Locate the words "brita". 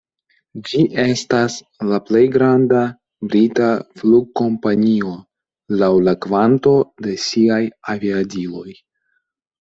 3.33-3.67